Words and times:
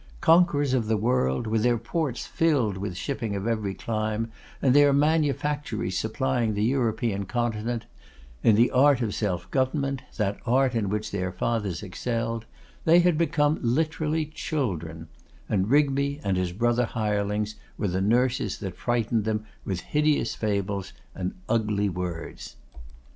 Conquerors 0.19 0.73
of 0.73 0.87
the 0.87 0.97
world, 0.97 1.45
with 1.45 1.61
their 1.61 1.77
ports 1.77 2.25
filled 2.25 2.75
with 2.75 2.93
the 2.93 2.97
shipping 2.97 3.35
of 3.35 3.45
every 3.45 3.75
clime, 3.75 4.31
and 4.59 4.73
their 4.73 4.91
manufactories 4.91 5.95
supplying 5.95 6.55
the 6.55 6.63
European 6.63 7.25
continent, 7.25 7.85
in 8.41 8.55
the 8.55 8.71
art 8.71 9.01
of 9.03 9.13
self 9.13 9.51
government, 9.51 10.01
that 10.17 10.39
art 10.43 10.73
in 10.73 10.89
which 10.89 11.11
their 11.11 11.31
fathers 11.31 11.83
excelled, 11.83 12.45
they 12.83 13.01
had 13.01 13.15
become 13.15 13.59
literally 13.61 14.25
children; 14.25 15.07
and 15.47 15.69
Rigby 15.69 16.19
and 16.23 16.35
his 16.35 16.51
brother 16.51 16.85
hirelings 16.85 17.53
were 17.77 17.89
the 17.89 18.01
nurses 18.01 18.57
that 18.57 18.75
frightened 18.75 19.23
them 19.23 19.45
with 19.65 19.81
hideous 19.81 20.33
fables 20.33 20.93
and 21.13 21.35
ugly 21.47 21.89
words. 21.89 22.55